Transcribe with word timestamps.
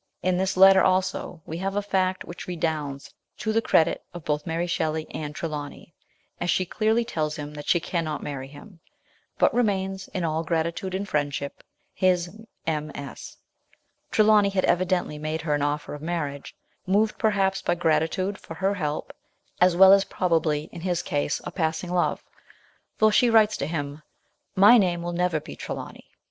In 0.23 0.35
this 0.37 0.57
letter, 0.57 0.81
also, 0.81 1.43
we 1.45 1.59
have 1.59 1.75
a 1.75 1.81
fact 1.83 2.23
which 2.25 2.47
redounds 2.47 3.13
to 3.37 3.53
the 3.53 3.61
credit 3.61 4.03
of 4.15 4.25
both 4.25 4.47
Mary 4.47 4.65
Shelley 4.65 5.05
and 5.11 5.35
Trelawny, 5.35 5.93
as 6.39 6.49
she 6.49 6.65
clearly 6.65 7.05
tells 7.05 7.35
him 7.35 7.55
she 7.67 7.79
cannot 7.79 8.23
marry 8.23 8.47
him; 8.47 8.79
but 9.37 9.53
remains 9.53 10.07
in" 10.07 10.23
all 10.23 10.43
gratitude 10.43 10.95
and 10.95 11.07
friendship" 11.07 11.63
his 12.03 12.35
M. 12.65 12.91
S. 12.95 13.37
Trelawny 14.09 14.49
had 14.49 14.65
evidently 14.65 15.19
made 15.19 15.43
her 15.43 15.53
an 15.53 15.61
offer 15.61 15.93
of 15.93 16.01
marriage, 16.01 16.55
moved 16.87 17.19
perhaps 17.19 17.61
by 17.61 17.75
gratitude 17.75 18.39
for 18.39 18.55
her 18.55 18.73
help, 18.73 19.13
as 19.61 19.75
well 19.75 19.93
as 19.93 20.03
probably, 20.05 20.63
in 20.71 20.81
his 20.81 21.03
case, 21.03 21.39
a 21.43 21.51
passing 21.51 21.91
love; 21.93 22.23
for 22.97 23.11
she 23.11 23.29
writes 23.29 23.55
to 23.57 23.67
him:" 23.67 24.01
My 24.65 24.79
name 24.79 25.03
will 25.03 25.13
never 25.13 25.39
be 25.39 25.55
Trelawny. 25.55 26.09